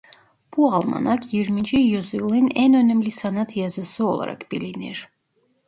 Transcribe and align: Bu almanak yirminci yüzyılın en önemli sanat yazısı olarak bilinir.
Bu 0.57 0.73
almanak 0.73 1.33
yirminci 1.33 1.77
yüzyılın 1.77 2.51
en 2.55 2.73
önemli 2.73 3.11
sanat 3.11 3.57
yazısı 3.57 4.07
olarak 4.07 4.51
bilinir. 4.51 5.09